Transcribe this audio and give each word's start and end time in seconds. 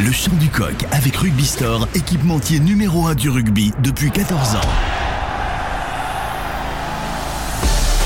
Le 0.00 0.10
chant 0.10 0.34
du 0.40 0.48
coq 0.48 0.74
avec 0.90 1.16
Rugby 1.16 1.44
Store, 1.44 1.86
équipementier 1.94 2.58
numéro 2.58 3.06
1 3.06 3.14
du 3.14 3.30
rugby 3.30 3.72
depuis 3.80 4.10
14 4.10 4.56
ans. 4.56 5.13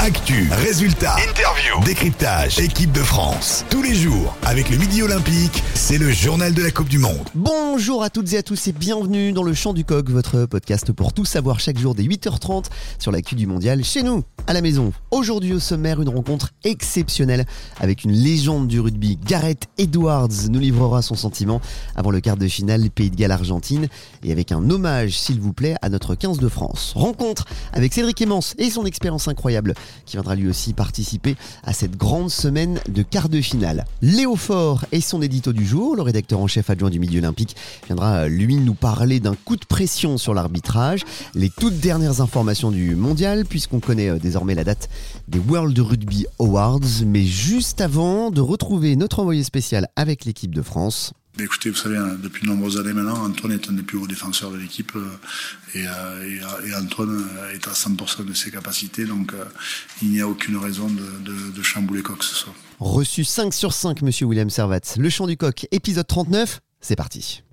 Actu, 0.00 0.48
résultats, 0.52 1.16
interviews, 1.16 1.84
décryptage, 1.84 2.60
équipe 2.60 2.92
de 2.92 3.02
France. 3.02 3.64
Tous 3.68 3.82
les 3.82 3.96
jours, 3.96 4.36
avec 4.46 4.70
le 4.70 4.76
Midi 4.76 5.02
Olympique, 5.02 5.60
c'est 5.74 5.98
le 5.98 6.10
journal 6.12 6.54
de 6.54 6.62
la 6.62 6.70
Coupe 6.70 6.88
du 6.88 6.98
Monde. 6.98 7.28
Bonjour 7.34 8.04
à 8.04 8.08
toutes 8.08 8.32
et 8.32 8.38
à 8.38 8.44
tous 8.44 8.68
et 8.68 8.72
bienvenue 8.72 9.32
dans 9.32 9.42
le 9.42 9.54
Chant 9.54 9.72
du 9.72 9.84
Coq, 9.84 10.08
votre 10.08 10.46
podcast 10.46 10.92
pour 10.92 11.12
tout 11.12 11.24
savoir 11.24 11.58
chaque 11.58 11.78
jour 11.78 11.96
dès 11.96 12.04
8h30 12.04 12.66
sur 13.00 13.10
l'actu 13.10 13.34
du 13.34 13.48
mondial 13.48 13.82
chez 13.82 14.04
nous, 14.04 14.22
à 14.46 14.52
la 14.52 14.60
maison. 14.60 14.92
Aujourd'hui 15.10 15.52
au 15.52 15.58
sommaire, 15.58 16.00
une 16.00 16.10
rencontre 16.10 16.50
exceptionnelle 16.62 17.44
avec 17.80 18.04
une 18.04 18.12
légende 18.12 18.68
du 18.68 18.78
rugby. 18.78 19.18
Gareth 19.26 19.64
Edwards 19.78 20.48
nous 20.48 20.60
livrera 20.60 21.02
son 21.02 21.16
sentiment 21.16 21.60
avant 21.96 22.12
le 22.12 22.20
quart 22.20 22.36
de 22.36 22.46
finale 22.46 22.88
Pays 22.90 23.10
de 23.10 23.16
Galles-Argentine 23.16 23.88
et 24.22 24.30
avec 24.30 24.52
un 24.52 24.70
hommage, 24.70 25.18
s'il 25.18 25.40
vous 25.40 25.52
plaît, 25.52 25.74
à 25.82 25.88
notre 25.88 26.14
15 26.14 26.38
de 26.38 26.48
France. 26.48 26.92
Rencontre 26.94 27.46
avec 27.72 27.92
Cédric 27.92 28.22
Emmens 28.22 28.54
et 28.58 28.70
son 28.70 28.86
expérience 28.86 29.26
incroyable 29.26 29.74
qui 30.06 30.16
viendra 30.16 30.34
lui 30.34 30.48
aussi 30.48 30.72
participer 30.72 31.36
à 31.64 31.72
cette 31.72 31.96
grande 31.96 32.30
semaine 32.30 32.80
de 32.88 33.02
quart 33.02 33.28
de 33.28 33.40
finale. 33.40 33.84
Léo 34.02 34.36
Faure 34.36 34.84
et 34.92 35.00
son 35.00 35.22
édito 35.22 35.52
du 35.52 35.66
jour, 35.66 35.96
le 35.96 36.02
rédacteur 36.02 36.40
en 36.40 36.46
chef 36.46 36.70
adjoint 36.70 36.90
du 36.90 36.98
Midi 36.98 37.18
Olympique, 37.18 37.56
viendra 37.86 38.28
lui 38.28 38.56
nous 38.56 38.74
parler 38.74 39.20
d'un 39.20 39.34
coup 39.34 39.56
de 39.56 39.64
pression 39.64 40.18
sur 40.18 40.34
l'arbitrage, 40.34 41.04
les 41.34 41.50
toutes 41.50 41.78
dernières 41.80 42.20
informations 42.20 42.70
du 42.70 42.94
mondial, 42.94 43.44
puisqu'on 43.44 43.80
connaît 43.80 44.10
euh, 44.10 44.18
désormais 44.18 44.54
la 44.54 44.64
date 44.64 44.88
des 45.28 45.38
World 45.38 45.78
Rugby 45.78 46.26
Awards, 46.38 47.04
mais 47.06 47.24
juste 47.24 47.80
avant 47.80 48.30
de 48.30 48.40
retrouver 48.40 48.96
notre 48.96 49.20
envoyé 49.20 49.42
spécial 49.42 49.88
avec 49.96 50.24
l'équipe 50.24 50.54
de 50.54 50.62
France. 50.62 51.12
Écoutez, 51.40 51.70
vous 51.70 51.76
savez, 51.76 51.96
hein, 51.96 52.16
depuis 52.20 52.42
de 52.42 52.48
nombreuses 52.48 52.78
années 52.78 52.92
maintenant, 52.92 53.24
Antoine 53.24 53.52
est 53.52 53.68
un 53.68 53.72
des 53.72 53.82
plus 53.82 53.96
hauts 53.96 54.08
défenseurs 54.08 54.50
de 54.50 54.56
l'équipe 54.56 54.90
euh, 54.96 55.16
et, 55.74 55.86
euh, 55.86 56.66
et, 56.66 56.74
Antoine 56.74 57.24
est 57.54 57.68
à 57.68 57.72
100% 57.72 58.24
de 58.24 58.34
ses 58.34 58.50
capacités, 58.50 59.04
donc 59.04 59.32
euh, 59.34 59.44
il 60.02 60.10
n'y 60.10 60.20
a 60.20 60.26
aucune 60.26 60.56
raison 60.56 60.88
de, 60.88 61.00
de, 61.24 61.50
de 61.52 61.62
chambouler 61.62 62.02
quoi 62.02 62.16
que 62.16 62.24
ce 62.24 62.34
soit. 62.34 62.54
Reçu 62.80 63.22
5 63.22 63.54
sur 63.54 63.72
5, 63.72 64.02
monsieur 64.02 64.26
William 64.26 64.50
Servat. 64.50 64.80
Le 64.96 65.08
chant 65.10 65.28
du 65.28 65.36
coq, 65.36 65.66
épisode 65.70 66.06
39, 66.08 66.60
c'est 66.80 66.96
parti. 66.96 67.44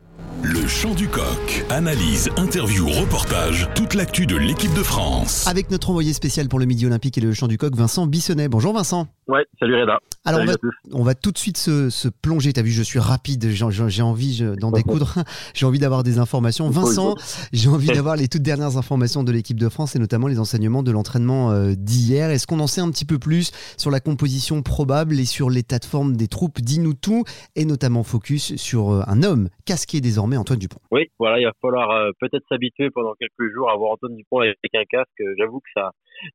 Le 0.44 0.68
chant 0.68 0.94
du 0.94 1.08
coq. 1.08 1.66
Analyse, 1.70 2.30
interview, 2.38 2.88
reportage, 2.88 3.68
toute 3.74 3.94
l'actu 3.94 4.26
de 4.26 4.36
l'équipe 4.36 4.74
de 4.74 4.84
France. 4.84 5.48
Avec 5.48 5.72
notre 5.72 5.90
envoyé 5.90 6.14
spécial 6.14 6.48
pour 6.50 6.59
le 6.59 6.66
Midi 6.66 6.86
Olympique 6.86 7.18
et 7.18 7.22
le 7.22 7.34
chant 7.34 7.48
du 7.48 7.58
coq, 7.58 7.76
Vincent 7.76 8.06
Bissonnet. 8.06 8.48
Bonjour 8.48 8.74
Vincent. 8.74 9.08
Ouais, 9.28 9.44
salut 9.59 9.76
Reda. 9.76 10.00
Alors 10.23 10.42
Salut 10.42 10.52
on 10.92 10.98
va, 10.98 11.00
on 11.00 11.04
va 11.04 11.16
tout 11.16 11.31
de 11.31 11.38
suite 11.38 11.58
se, 11.58 11.90
se 11.90 12.08
plonger. 12.08 12.54
T'as 12.54 12.62
vu, 12.62 12.70
je 12.70 12.84
suis 12.84 13.00
rapide, 13.00 13.50
j'ai 13.50 14.02
envie 14.04 14.44
d'en 14.59 14.72
découdre, 14.72 15.16
j'ai 15.56 15.66
envie 15.66 15.80
d'avoir 15.80 16.04
des 16.04 16.20
informations. 16.20 16.70
Vincent, 16.70 17.16
j'ai 17.52 17.70
envie 17.70 17.88
d'avoir 17.94 18.16
les 18.18 18.28
toutes 18.28 18.44
dernières 18.44 18.78
informations 18.78 19.23
de 19.23 19.31
l'équipe 19.31 19.59
de 19.59 19.68
France 19.68 19.96
et 19.96 20.00
notamment 20.00 20.28
les 20.28 20.40
enseignements 20.40 20.84
de 20.84 20.92
l'entraînement 20.92 21.52
euh, 21.52 21.73
d'hier. 21.76 22.30
Est-ce 22.30 22.46
qu'on 22.46 22.59
en 22.59 22.68
sait 22.68 22.81
un 22.81 22.92
petit 22.92 23.06
peu 23.06 23.18
plus 23.18 23.52
sur 23.78 23.90
la 23.90 24.00
composition 24.00 24.62
probable 24.62 25.20
et 25.20 25.26
sur 25.26 25.50
l'état 25.50 25.80
de 25.80 25.86
forme 25.86 26.16
des 26.16 26.28
troupes? 26.28 26.62
Dis-nous 26.62 26.94
tout 26.94 27.23
et 27.56 27.66
notamment 27.66 28.03
focus 28.03 28.56
sur 28.58 28.92
euh, 28.92 29.02
un 29.08 29.23
homme 29.23 29.50
casqué 29.66 30.02
désormais, 30.02 30.38
Antoine 30.38 30.59
Dupont. 30.59 30.80
Oui, 30.92 31.09
voilà, 31.18 31.40
il 31.40 31.46
va 31.46 31.53
falloir 31.62 31.90
euh, 31.90 32.12
peut-être 32.20 32.44
s'habituer 32.48 32.92
pendant 32.92 33.14
quelques 33.20 33.52
jours 33.53 33.72
à 33.72 33.76
voir 33.76 33.94
Antoine 33.94 34.16
Dupont 34.16 34.42
avec 34.42 34.76
un 34.76 34.86
casque. 34.88 35.23
J'avoue 35.40 35.59
que 35.59 35.70
ça, 35.73 35.92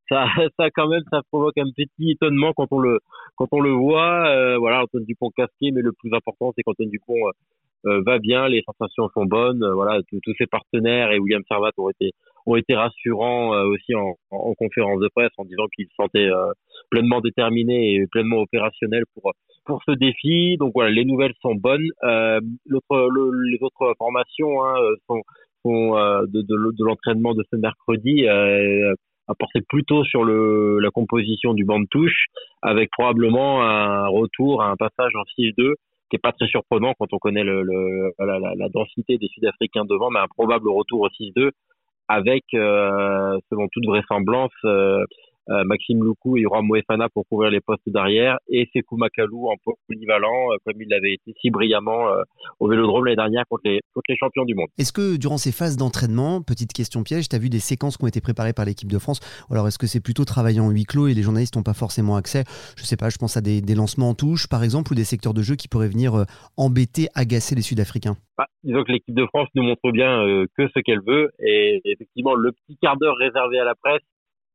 ça, 0.09 0.27
ça 0.59 0.71
quand 0.71 0.89
même, 0.89 1.03
ça 1.11 1.21
provoque 1.31 1.59
un 1.59 1.71
petit 1.71 2.11
étonnement 2.11 2.53
quand 2.55 2.69
on 2.71 2.79
le, 2.79 2.99
quand 3.37 3.49
on 3.53 3.61
le 3.61 3.71
voit. 3.71 4.29
Euh, 4.29 4.59
voilà, 4.59 4.83
Antoine 4.83 5.05
Dupont 5.05 5.31
casqué, 5.31 5.71
mais 5.73 5.83
le 5.83 5.93
plus 5.93 6.13
important, 6.15 6.53
c'est 6.55 6.63
qu'Antoine 6.63 6.91
Dupont 6.91 7.15
euh, 7.29 7.31
euh, 7.87 8.03
va 8.05 8.19
bien, 8.19 8.49
les 8.49 8.63
sensations 8.67 9.09
sont 9.15 9.25
bonnes. 9.25 9.63
euh, 9.63 9.75
voilà, 9.75 10.01
tous 10.11 10.35
ses 10.39 10.47
partenaires 10.47 11.13
et 11.13 11.19
William 11.19 11.43
Servat 11.49 11.73
ont 11.79 11.89
été, 11.89 12.13
ont 12.47 12.57
été 12.57 12.75
rassurants 12.75 13.55
euh, 13.55 13.65
aussi 13.65 13.95
en, 13.95 14.15
en, 14.31 14.37
en 14.37 14.55
conférence 14.55 15.01
de 15.01 15.09
presse 15.15 15.31
en 15.39 15.45
disant 15.45 15.67
qu'ils 15.75 15.87
se 15.87 15.95
sentaient 15.95 16.31
euh, 16.31 16.53
pleinement 16.91 17.21
déterminés 17.21 17.95
et 17.95 18.07
pleinement 18.07 18.39
opérationnels 18.39 19.05
pour 19.15 19.33
pour 19.67 19.83
ce 19.87 19.93
défi. 19.93 20.57
Donc 20.59 20.73
voilà, 20.75 20.91
les 20.91 21.05
nouvelles 21.05 21.35
sont 21.43 21.55
bonnes. 21.55 21.89
Le- 22.03 23.51
les 23.51 23.59
autres 23.61 23.91
informations 23.91 24.65
hein, 24.65 24.75
sont, 25.07 25.23
sont 25.63 25.93
de, 26.27 26.41
de, 26.41 26.73
de 26.79 26.85
l'entraînement 26.85 27.35
de 27.35 27.45
ce 27.53 27.57
mercredi. 27.57 28.27
Euh, 28.27 28.95
porter 29.35 29.61
plutôt 29.69 30.05
sur 30.05 30.25
le, 30.25 30.79
la 30.81 30.91
composition 30.91 31.55
du 31.55 31.65
banc 31.65 31.81
de 31.81 31.87
touche, 31.91 32.27
avec 32.63 32.91
probablement 32.91 33.63
un 33.63 34.07
retour 34.09 34.63
à 34.63 34.71
un 34.71 34.77
passage 34.77 35.13
en 35.15 35.23
6-2, 35.39 35.75
qui 36.11 36.17
est 36.17 36.19
pas 36.23 36.33
très 36.33 36.47
surprenant 36.49 36.93
quand 36.99 37.13
on 37.13 37.19
connaît 37.19 37.45
le, 37.45 37.63
le- 37.63 38.13
la, 38.19 38.39
la- 38.39 38.55
la 38.57 38.69
densité 38.69 39.19
des 39.19 39.29
Sud-Africains 39.29 39.85
devant, 39.85 40.11
mais 40.11 40.21
un 40.21 40.29
probable 40.29 40.69
retour 40.69 41.01
au 41.03 41.09
6-2, 41.09 41.51
avec, 42.09 42.43
euh, 42.55 43.39
selon 43.51 43.69
toute 43.73 43.87
vraisemblance, 43.87 44.51
euh, 44.65 45.05
Maxime 45.65 46.03
Loukou 46.03 46.37
et 46.37 46.43
Yoram 46.43 46.67
Moefana 46.67 47.09
pour 47.09 47.27
couvrir 47.29 47.51
les 47.51 47.61
postes 47.61 47.89
d'arrière 47.89 48.39
et 48.49 48.69
Sekou 48.73 48.97
Makalou 48.97 49.49
en 49.49 49.57
polyvalent 49.87 50.53
euh, 50.53 50.57
comme 50.65 50.81
il 50.81 50.89
l'avait 50.89 51.15
été 51.15 51.35
si 51.41 51.51
brillamment 51.51 52.09
euh, 52.09 52.23
au 52.61 52.69
Vélodrome 52.69 53.05
l'année 53.05 53.17
dernière 53.17 53.45
contre 53.49 53.63
les, 53.65 53.81
contre 53.93 54.07
les 54.09 54.17
champions 54.17 54.45
du 54.45 54.55
monde. 54.55 54.69
Est-ce 54.79 54.93
que 54.93 55.17
durant 55.17 55.39
ces 55.39 55.53
phases 55.53 55.77
d'entraînement, 55.77 56.43
petite 56.43 56.73
question 56.73 57.03
piège, 57.03 57.29
tu 57.29 57.37
as 57.37 57.39
vu 57.39 57.49
des 57.49 57.59
séquences 57.59 57.97
qui 57.97 58.05
ont 58.05 58.09
été 58.09 58.21
préparées 58.21 58.53
par 58.53 58.65
l'équipe 58.65 58.91
de 58.91 58.99
France? 58.99 59.21
Alors 59.51 59.67
est-ce 59.67 59.79
que 59.79 59.87
c'est 59.87 60.03
plutôt 60.03 60.25
travaillé 60.25 60.61
en 60.61 60.71
huis 60.71 60.85
clos 60.85 61.09
et 61.09 61.15
les 61.15 61.23
journalistes 61.23 61.57
n'ont 61.57 61.63
pas 61.63 61.75
forcément 61.75 62.17
accès? 62.17 62.45
Je 62.77 62.85
sais 62.85 62.97
pas, 62.97 63.09
je 63.11 63.19
pense 63.19 63.37
à 63.37 63.41
des, 63.41 63.61
des 63.61 63.75
lancements 63.75 64.11
en 64.11 64.15
touche 64.15 64.47
par 64.49 64.63
exemple 64.63 64.93
ou 64.93 64.95
des 64.95 65.05
secteurs 65.05 65.35
de 65.35 65.43
jeu 65.43 65.57
qui 65.57 65.69
pourraient 65.69 65.89
venir 65.89 66.15
euh, 66.15 66.25
embêter, 66.57 67.09
agacer 67.15 67.55
les 67.55 67.63
Sud-Africains? 67.63 68.17
Bah, 68.39 68.47
disons 68.63 68.85
que 68.85 68.93
l'équipe 68.93 69.15
de 69.15 69.27
France 69.27 69.49
nous 69.55 69.63
montre 69.63 69.91
bien 69.93 70.25
euh, 70.25 70.47
que 70.57 70.69
ce 70.75 70.81
qu'elle 70.81 71.03
veut. 71.07 71.31
Et 71.41 71.81
effectivement 71.85 72.35
le 72.35 72.53
petit 72.53 72.79
quart 72.81 72.97
d'heure 72.97 73.17
réservé 73.17 73.59
à 73.59 73.65
la 73.65 73.75
presse 73.75 74.03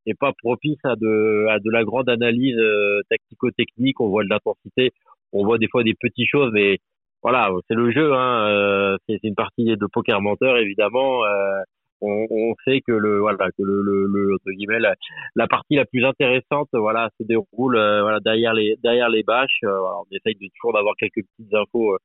n'est 0.06 0.14
pas 0.14 0.32
propice 0.42 0.78
à 0.84 0.96
de, 0.96 1.46
à 1.48 1.58
de 1.58 1.70
la 1.70 1.84
grande 1.84 2.08
analyse 2.08 2.56
euh, 2.58 3.00
tactico-technique. 3.10 4.00
On 4.00 4.08
voit 4.08 4.24
de 4.24 4.28
l'intensité, 4.30 4.92
on 5.32 5.44
voit 5.44 5.58
des 5.58 5.68
fois 5.68 5.82
des 5.82 5.94
petites 5.94 6.28
choses, 6.30 6.50
mais 6.52 6.78
voilà, 7.22 7.50
c'est 7.68 7.74
le 7.74 7.90
jeu. 7.92 8.12
Hein, 8.14 8.48
euh, 8.48 8.96
c'est 9.08 9.18
une 9.24 9.34
partie 9.34 9.64
de 9.64 9.86
poker 9.92 10.20
menteur 10.20 10.56
évidemment. 10.58 11.24
euh, 11.24 11.60
on, 12.02 12.26
on 12.30 12.54
sait 12.66 12.80
que 12.86 12.92
le 12.92 13.20
voilà 13.20 13.46
que 13.56 13.62
le, 13.62 13.80
le, 13.82 14.06
le 14.06 14.34
entre 14.34 14.50
guillemets 14.52 14.78
la, 14.78 14.94
la 15.34 15.46
partie 15.46 15.76
la 15.76 15.86
plus 15.86 16.04
intéressante 16.04 16.68
voilà 16.74 17.08
se 17.18 17.24
déroule 17.26 17.76
euh, 17.76 18.02
voilà 18.02 18.20
derrière 18.20 18.52
les 18.52 18.76
derrière 18.82 19.08
les 19.08 19.22
bâches. 19.22 19.60
Euh, 19.64 19.78
on 20.00 20.04
essaye 20.14 20.34
de 20.34 20.46
toujours 20.56 20.74
d'avoir 20.74 20.94
quelques 20.96 21.14
petites 21.26 21.54
infos 21.54 21.94
euh, 21.94 21.98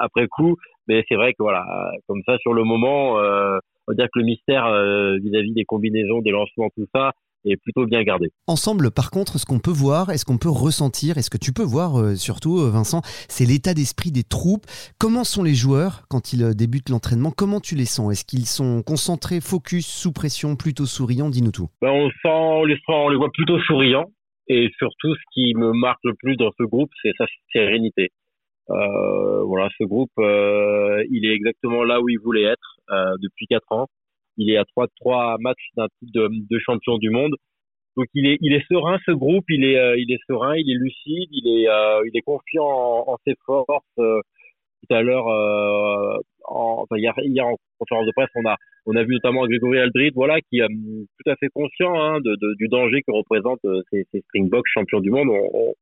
après 0.00 0.26
coup, 0.26 0.56
mais 0.88 1.04
c'est 1.08 1.14
vrai 1.14 1.32
que 1.34 1.42
voilà 1.42 1.64
comme 2.08 2.20
ça 2.26 2.36
sur 2.38 2.52
le 2.52 2.64
moment, 2.64 3.18
on 3.86 3.92
va 3.92 3.96
dire 3.96 4.06
que 4.12 4.18
le 4.18 4.24
mystère 4.24 4.66
euh, 4.66 5.18
vis-à-vis 5.18 5.52
des 5.52 5.64
combinaisons, 5.64 6.20
des 6.20 6.30
lancements, 6.30 6.68
tout 6.76 6.86
ça 6.94 7.12
est 7.44 7.56
plutôt 7.56 7.86
bien 7.86 8.02
gardé. 8.04 8.28
Ensemble, 8.46 8.90
par 8.92 9.10
contre, 9.10 9.38
ce 9.38 9.46
qu'on 9.46 9.58
peut 9.58 9.72
voir, 9.72 10.10
est-ce 10.10 10.24
qu'on 10.24 10.38
peut 10.38 10.48
ressentir, 10.48 11.18
est-ce 11.18 11.30
que 11.30 11.38
tu 11.38 11.52
peux 11.52 11.64
voir 11.64 11.98
euh, 11.98 12.14
surtout, 12.14 12.60
euh, 12.60 12.70
Vincent, 12.70 13.00
c'est 13.28 13.44
l'état 13.44 13.74
d'esprit 13.74 14.12
des 14.12 14.22
troupes? 14.22 14.64
Comment 14.98 15.24
sont 15.24 15.42
les 15.42 15.54
joueurs 15.54 16.02
quand 16.08 16.32
ils 16.32 16.54
débutent 16.54 16.88
l'entraînement? 16.88 17.32
Comment 17.36 17.60
tu 17.60 17.74
les 17.74 17.84
sens? 17.84 18.12
Est-ce 18.12 18.24
qu'ils 18.24 18.46
sont 18.46 18.82
concentrés, 18.82 19.40
focus, 19.40 19.86
sous 19.86 20.12
pression, 20.12 20.54
plutôt 20.54 20.86
souriants? 20.86 21.30
Dis-nous 21.30 21.50
tout. 21.50 21.68
Ben, 21.80 21.90
on 21.90 22.10
sent, 22.10 22.28
on 22.28 22.64
les 22.64 22.76
sent, 22.76 22.82
on 22.88 23.08
les 23.08 23.16
voit 23.16 23.32
plutôt 23.32 23.58
souriants. 23.60 24.06
Et 24.48 24.68
surtout, 24.78 25.14
ce 25.14 25.22
qui 25.32 25.54
me 25.54 25.72
marque 25.72 26.02
le 26.04 26.14
plus 26.14 26.36
dans 26.36 26.50
ce 26.58 26.64
groupe, 26.64 26.90
c'est 27.02 27.12
sa 27.16 27.26
sérénité. 27.52 28.10
Euh, 28.70 29.42
voilà, 29.42 29.68
ce 29.78 29.84
groupe, 29.84 30.10
euh, 30.18 31.02
il 31.10 31.26
est 31.26 31.34
exactement 31.34 31.84
là 31.84 32.00
où 32.00 32.08
il 32.08 32.18
voulait 32.20 32.44
être 32.44 32.76
euh, 32.90 33.14
depuis 33.20 33.46
quatre 33.46 33.70
ans. 33.72 33.86
Il 34.38 34.50
est 34.50 34.56
à 34.56 34.64
trois 34.64 34.86
trois 35.00 35.36
matchs 35.40 35.68
d'un 35.76 35.88
titre 35.98 36.12
de, 36.14 36.28
de 36.50 36.58
champion 36.60 36.96
du 36.98 37.10
monde. 37.10 37.34
Donc 37.96 38.06
il 38.14 38.26
est, 38.26 38.38
il 38.40 38.54
est 38.54 38.64
serein 38.68 38.98
ce 39.04 39.10
groupe, 39.12 39.44
il 39.50 39.64
est, 39.64 39.76
euh, 39.78 39.96
il 39.98 40.10
est 40.12 40.20
serein, 40.26 40.54
il 40.56 40.70
est 40.70 40.78
lucide, 40.78 41.28
il 41.30 41.46
est, 41.46 41.68
euh, 41.68 42.00
il 42.06 42.16
est 42.16 42.22
confiant 42.22 42.64
en, 42.64 43.12
en 43.12 43.16
ses 43.26 43.34
forces. 43.44 43.84
Euh, 43.98 44.20
tout 44.88 44.94
à 44.94 45.02
l'heure, 45.02 45.26
en, 46.48 46.82
enfin 46.82 46.96
hier, 46.96 47.12
hier 47.18 47.46
en 47.46 47.54
conférence 47.78 48.06
de 48.06 48.12
presse, 48.16 48.30
on 48.34 48.44
a, 48.48 48.56
on 48.86 48.96
a 48.96 49.04
vu 49.04 49.12
notamment 49.12 49.46
Grégory 49.46 49.78
Aldrit, 49.78 50.10
voilà, 50.12 50.40
qui 50.40 50.58
est 50.58 50.66
tout 50.66 51.30
à 51.30 51.36
fait 51.36 51.48
conscient 51.54 51.94
hein, 52.00 52.18
de, 52.20 52.34
de- 52.34 52.54
du 52.58 52.66
danger 52.66 53.00
que 53.06 53.12
représentent 53.12 53.60
ces, 53.90 54.04
ces 54.10 54.20
Springboks 54.22 54.66
champions 54.74 54.98
du 55.00 55.10
monde. 55.10 55.28
On, 55.28 55.50
on, 55.54 55.74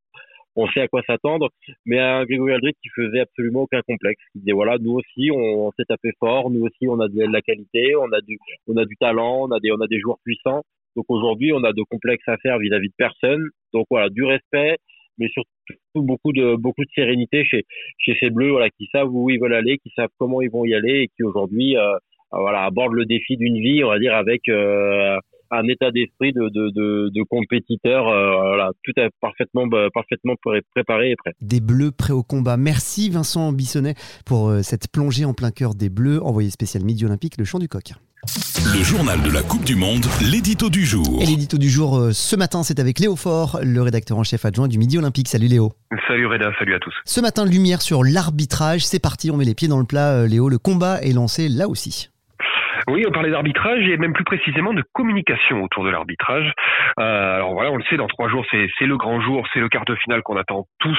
on 0.60 0.68
sait 0.68 0.80
à 0.80 0.88
quoi 0.88 1.02
s'attendre, 1.06 1.48
mais 1.86 1.98
un 1.98 2.24
Grégory 2.24 2.52
Aldrit 2.52 2.74
qui 2.82 2.88
faisait 2.94 3.20
absolument 3.20 3.62
aucun 3.62 3.80
complexe. 3.82 4.22
Il 4.34 4.40
disait 4.40 4.52
voilà, 4.52 4.76
nous 4.78 4.92
aussi, 4.92 5.30
on, 5.32 5.66
on 5.66 5.70
s'est 5.72 5.84
tapé 5.88 6.10
fort, 6.18 6.50
nous 6.50 6.62
aussi, 6.62 6.88
on 6.88 7.00
a 7.00 7.08
de 7.08 7.22
la 7.22 7.42
qualité, 7.42 7.94
on 7.96 8.12
a 8.12 8.20
du, 8.20 8.38
on 8.68 8.76
a 8.76 8.84
du 8.84 8.96
talent, 8.96 9.48
on 9.48 9.50
a 9.50 9.60
des, 9.60 9.72
on 9.72 9.80
a 9.80 9.86
des 9.86 10.00
joueurs 10.00 10.18
puissants. 10.24 10.62
Donc 10.96 11.04
aujourd'hui, 11.08 11.52
on 11.52 11.62
a 11.64 11.72
de 11.72 11.82
complexes 11.88 12.28
à 12.28 12.36
faire 12.38 12.58
vis-à-vis 12.58 12.88
de 12.88 12.94
personne. 12.96 13.44
Donc 13.72 13.86
voilà, 13.90 14.08
du 14.10 14.24
respect, 14.24 14.76
mais 15.18 15.28
surtout 15.28 15.48
beaucoup 15.94 16.32
de 16.32 16.56
beaucoup 16.56 16.84
de 16.84 16.90
sérénité 16.94 17.44
chez 17.44 17.64
chez 17.98 18.16
ces 18.20 18.30
bleus, 18.30 18.50
voilà, 18.50 18.70
qui 18.70 18.86
savent 18.92 19.10
où 19.10 19.30
ils 19.30 19.40
veulent 19.40 19.54
aller, 19.54 19.78
qui 19.78 19.90
savent 19.96 20.10
comment 20.18 20.40
ils 20.42 20.50
vont 20.50 20.64
y 20.64 20.74
aller 20.74 21.02
et 21.02 21.08
qui 21.08 21.22
aujourd'hui, 21.22 21.76
euh, 21.76 21.96
voilà, 22.32 22.64
abordent 22.64 22.94
le 22.94 23.06
défi 23.06 23.36
d'une 23.36 23.60
vie, 23.60 23.84
on 23.84 23.88
va 23.88 23.98
dire, 23.98 24.14
avec 24.14 24.48
euh, 24.48 25.18
un 25.50 25.66
état 25.68 25.90
d'esprit 25.90 26.32
de, 26.32 26.48
de, 26.48 26.70
de, 26.70 27.10
de 27.14 27.22
compétiteur, 27.28 28.04
voilà, 28.04 28.70
tout 28.84 28.92
est 28.96 29.08
parfaitement, 29.20 29.66
bah, 29.66 29.88
parfaitement 29.92 30.34
préparé 30.74 31.10
et 31.12 31.16
prêt. 31.16 31.34
Des 31.40 31.60
Bleus 31.60 31.92
prêts 31.92 32.12
au 32.12 32.22
combat. 32.22 32.56
Merci 32.56 33.10
Vincent 33.10 33.52
Bissonnet 33.52 33.94
pour 34.24 34.52
cette 34.62 34.90
plongée 34.90 35.24
en 35.24 35.34
plein 35.34 35.50
cœur 35.50 35.74
des 35.74 35.88
Bleus, 35.88 36.22
envoyé 36.22 36.50
spécial 36.50 36.84
Midi 36.84 37.04
Olympique, 37.04 37.36
le 37.38 37.44
champ 37.44 37.58
du 37.58 37.68
coq. 37.68 37.92
Le 38.76 38.82
journal 38.84 39.22
de 39.22 39.30
la 39.30 39.42
Coupe 39.42 39.64
du 39.64 39.76
Monde, 39.76 40.04
l'édito 40.30 40.68
du 40.68 40.84
jour. 40.84 41.22
Et 41.22 41.26
l'édito 41.26 41.56
du 41.56 41.70
jour 41.70 41.96
euh, 41.98 42.12
ce 42.12 42.36
matin, 42.36 42.62
c'est 42.62 42.78
avec 42.78 42.98
Léo 42.98 43.16
Faure, 43.16 43.60
le 43.62 43.80
rédacteur 43.80 44.18
en 44.18 44.24
chef 44.24 44.44
adjoint 44.44 44.68
du 44.68 44.76
Midi 44.76 44.98
Olympique. 44.98 45.26
Salut 45.26 45.48
Léo. 45.48 45.72
Salut 46.06 46.26
Reda, 46.26 46.52
salut 46.58 46.74
à 46.74 46.78
tous. 46.80 46.92
Ce 47.06 47.20
matin, 47.22 47.46
lumière 47.46 47.80
sur 47.80 48.04
l'arbitrage. 48.04 48.84
C'est 48.84 49.00
parti, 49.00 49.30
on 49.30 49.38
met 49.38 49.46
les 49.46 49.54
pieds 49.54 49.68
dans 49.68 49.78
le 49.78 49.86
plat. 49.86 50.12
Euh, 50.12 50.26
Léo, 50.26 50.50
le 50.50 50.58
combat 50.58 51.00
est 51.00 51.14
lancé 51.14 51.48
là 51.48 51.66
aussi. 51.66 52.10
Oui, 52.88 53.04
on 53.06 53.12
parlait 53.12 53.30
d'arbitrage 53.30 53.86
et 53.88 53.96
même 53.96 54.12
plus 54.12 54.24
précisément 54.24 54.72
de 54.72 54.82
communication 54.92 55.62
autour 55.62 55.84
de 55.84 55.90
l'arbitrage. 55.90 56.52
Euh, 56.98 57.34
alors 57.36 57.52
voilà, 57.52 57.70
on 57.70 57.76
le 57.76 57.84
sait, 57.84 57.96
dans 57.96 58.06
trois 58.06 58.28
jours, 58.28 58.44
c'est 58.50 58.86
le 58.86 58.96
grand 58.96 59.20
jour, 59.20 59.46
c'est 59.52 59.60
le 59.60 59.68
quart 59.68 59.84
de 59.84 59.94
finale 59.96 60.22
qu'on 60.22 60.36
attend 60.36 60.64
tous, 60.78 60.98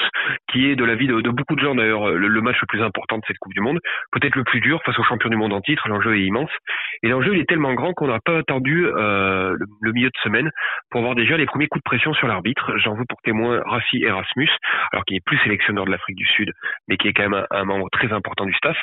qui 0.52 0.68
est 0.68 0.76
de 0.76 0.86
la 0.86 0.96
vie 0.96 1.08
de, 1.08 1.30
beaucoup 1.30 1.56
de 1.56 1.62
gens 1.62 1.76
d'ailleurs 1.76 2.10
le, 2.10 2.42
match 2.42 2.58
le 2.62 2.68
plus 2.68 2.82
important 2.82 3.18
de 3.18 3.24
cette 3.28 3.38
Coupe 3.40 3.54
du 3.54 3.62
Monde, 3.62 3.80
peut-être 4.12 4.36
le 4.36 4.44
plus 4.44 4.60
dur 4.60 4.82
face 4.84 4.98
aux 5.00 5.04
champions 5.04 5.30
du 5.30 5.38
monde 5.38 5.54
en 5.54 5.62
titre. 5.62 5.88
L'enjeu 5.88 6.18
est 6.18 6.24
immense 6.24 6.52
et 7.04 7.10
l'enjeu 7.10 7.34
il 7.34 7.42
est 7.42 7.50
tellement 7.50 7.74
grand 7.74 7.94
qu'on 7.94 8.08
n'a 8.08 8.20
pas 8.24 8.38
attendu 8.38 8.86
euh, 8.86 9.56
le, 9.82 9.92
milieu 9.92 10.10
de 10.10 10.20
semaine 10.24 10.50
pour 10.90 11.02
voir 11.02 11.16
déjà 11.16 11.38
les 11.38 11.46
premiers 11.46 11.68
coups 11.68 11.84
de 11.84 11.90
pression 11.90 12.14
sur 12.14 12.28
l'arbitre. 12.28 12.72
J'en 12.78 12.96
veux 12.96 13.06
pour 13.08 13.20
témoin 13.22 13.62
Rafi 13.66 14.04
Erasmus, 14.04 14.50
alors 14.92 15.06
qu'il 15.06 15.16
n'est 15.16 15.24
plus 15.26 15.38
sélectionneur 15.40 15.86
de 15.86 15.92
l'Afrique 15.92 16.18
du 16.18 16.26
Sud, 16.26 16.52
mais 16.88 16.98
qui 16.98 17.08
est 17.08 17.14
quand 17.14 17.30
même 17.30 17.46
un, 17.50 17.64
membre 17.66 17.90
très 17.92 18.12
important 18.12 18.46
du 18.46 18.54
staff. 18.54 18.78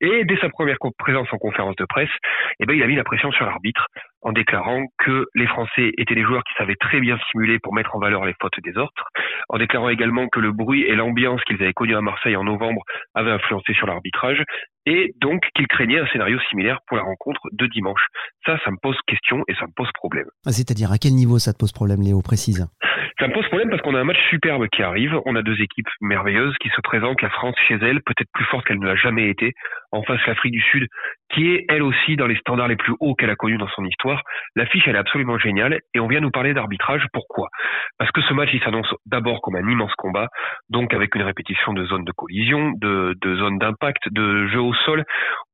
Et 0.00 0.24
dès 0.24 0.36
sa 0.38 0.48
première 0.48 0.76
présence 0.98 1.28
en 1.32 1.38
conférence 1.38 1.76
de 1.76 1.84
presse, 1.84 2.10
eh 2.60 2.66
ben, 2.66 2.74
il 2.74 2.82
a 2.82 2.86
mis 2.86 2.96
la 2.96 3.04
pression 3.04 3.32
sur 3.32 3.44
l'arbitre 3.44 3.86
en 4.22 4.32
déclarant 4.32 4.86
que 4.98 5.26
les 5.34 5.46
Français 5.46 5.92
étaient 5.98 6.14
des 6.14 6.24
joueurs 6.24 6.42
qui 6.44 6.54
savaient 6.56 6.76
très 6.76 7.00
bien 7.00 7.18
simuler 7.30 7.58
pour 7.58 7.74
mettre 7.74 7.94
en 7.94 7.98
valeur 7.98 8.24
les 8.24 8.34
fautes 8.40 8.58
des 8.62 8.76
autres, 8.78 9.04
en 9.50 9.58
déclarant 9.58 9.90
également 9.90 10.28
que 10.28 10.40
le 10.40 10.50
bruit 10.50 10.82
et 10.82 10.94
l'ambiance 10.94 11.42
qu'ils 11.44 11.62
avaient 11.62 11.74
connus 11.74 11.94
à 11.94 12.00
Marseille 12.00 12.36
en 12.36 12.44
novembre 12.44 12.82
avaient 13.14 13.32
influencé 13.32 13.74
sur 13.74 13.86
l'arbitrage, 13.86 14.42
et 14.86 15.12
donc 15.20 15.46
qu'il 15.54 15.66
craignait 15.66 15.98
un 15.98 16.06
scénario 16.06 16.38
similaire 16.48 16.78
pour 16.86 16.96
la 16.96 17.02
rencontre 17.02 17.40
de 17.52 17.66
dimanche. 17.66 18.06
Ça, 18.46 18.58
ça 18.64 18.70
me 18.70 18.76
pose 18.82 18.96
question 19.06 19.44
et 19.48 19.54
ça 19.54 19.66
me 19.66 19.72
pose 19.76 19.90
problème. 19.94 20.26
Ah, 20.46 20.52
c'est-à-dire 20.52 20.90
à 20.90 20.98
quel 20.98 21.12
niveau 21.12 21.38
ça 21.38 21.52
te 21.52 21.58
pose 21.58 21.72
problème, 21.72 22.00
Léo, 22.02 22.20
précise? 22.22 22.66
Ça 23.20 23.28
me 23.28 23.32
pose 23.32 23.46
problème 23.46 23.70
parce 23.70 23.80
qu'on 23.82 23.94
a 23.94 24.00
un 24.00 24.04
match 24.04 24.18
superbe 24.28 24.66
qui 24.68 24.82
arrive. 24.82 25.12
On 25.24 25.36
a 25.36 25.42
deux 25.42 25.60
équipes 25.60 25.88
merveilleuses 26.00 26.56
qui 26.60 26.68
se 26.70 26.80
présentent. 26.82 27.22
La 27.22 27.30
France 27.30 27.54
chez 27.68 27.74
elle, 27.74 28.02
peut-être 28.02 28.28
plus 28.32 28.44
forte 28.46 28.66
qu'elle 28.66 28.80
ne 28.80 28.86
l'a 28.86 28.96
jamais 28.96 29.28
été. 29.28 29.52
En 29.94 30.02
face, 30.02 30.18
l'Afrique 30.26 30.52
du 30.52 30.60
Sud, 30.60 30.88
qui 31.32 31.54
est 31.54 31.66
elle 31.68 31.84
aussi 31.84 32.16
dans 32.16 32.26
les 32.26 32.34
standards 32.36 32.66
les 32.66 32.74
plus 32.74 32.94
hauts 32.98 33.14
qu'elle 33.14 33.30
a 33.30 33.36
connus 33.36 33.58
dans 33.58 33.68
son 33.68 33.84
histoire. 33.84 34.22
L'affiche, 34.56 34.82
elle 34.88 34.96
est 34.96 34.98
absolument 34.98 35.38
géniale. 35.38 35.78
Et 35.94 36.00
on 36.00 36.08
vient 36.08 36.18
nous 36.18 36.32
parler 36.32 36.52
d'arbitrage. 36.52 37.04
Pourquoi? 37.12 37.48
Parce 37.96 38.10
que 38.10 38.20
ce 38.22 38.34
match, 38.34 38.50
il 38.52 38.60
s'annonce 38.60 38.92
d'abord 39.06 39.40
comme 39.40 39.54
un 39.54 39.68
immense 39.70 39.94
combat, 39.94 40.26
donc 40.68 40.92
avec 40.92 41.14
une 41.14 41.22
répétition 41.22 41.72
de 41.74 41.84
zones 41.84 42.04
de 42.04 42.10
collision, 42.10 42.72
de, 42.74 43.14
zones 43.22 43.58
d'impact, 43.58 44.02
de 44.10 44.48
jeu 44.48 44.60
au 44.60 44.74
sol, 44.74 45.04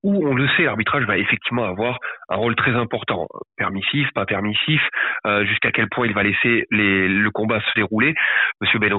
où 0.03 0.27
on 0.27 0.35
le 0.35 0.49
sait, 0.57 0.63
l'arbitrage 0.63 1.05
va 1.05 1.19
effectivement 1.19 1.65
avoir 1.65 1.99
un 2.31 2.37
rôle 2.37 2.57
très 2.57 2.73
important, 2.73 3.27
permissif, 3.59 4.09
pas 4.15 4.25
permissif, 4.25 4.81
euh, 5.27 5.45
jusqu'à 5.45 5.71
quel 5.71 5.91
point 5.91 6.07
il 6.07 6.15
va 6.15 6.23
laisser 6.23 6.65
le 6.71 7.29
combat 7.29 7.61
se 7.61 7.73
dérouler. 7.77 8.15
Monsieur 8.63 8.79
Ben 8.79 8.91